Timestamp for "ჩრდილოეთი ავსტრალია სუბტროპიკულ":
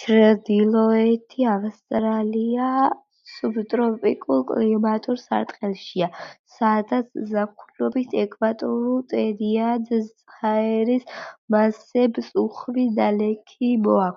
0.00-4.44